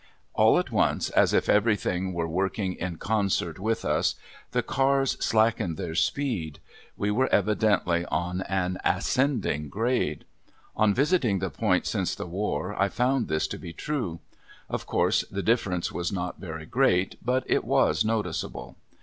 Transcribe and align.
All 0.33 0.57
at 0.57 0.71
once, 0.71 1.11
as 1.11 1.31
if 1.31 1.47
everything 1.47 2.11
were 2.11 2.27
working 2.27 2.73
in 2.73 2.95
concert 2.95 3.59
with 3.59 3.85
us, 3.85 4.15
the 4.49 4.63
cars 4.63 5.11
slackened 5.23 5.77
their 5.77 5.93
speed. 5.93 6.57
We 6.97 7.11
were 7.11 7.31
evidently 7.31 8.07
on 8.07 8.41
an 8.49 8.79
ascending 8.83 9.69
grade. 9.69 10.25
On 10.75 10.91
visiting 10.91 11.37
the 11.37 11.51
point 11.51 11.85
since 11.85 12.15
the 12.15 12.25
war 12.25 12.75
I 12.81 12.89
found 12.89 13.27
this 13.27 13.45
to 13.49 13.59
be 13.59 13.73
true. 13.73 14.17
Of 14.69 14.87
course 14.87 15.23
the 15.29 15.43
difference 15.43 15.91
was 15.91 16.11
not 16.11 16.39
very 16.39 16.65
great 16.65 17.23
but 17.23 17.43
it 17.45 17.63
was 17.63 18.03
noticeable. 18.03 18.77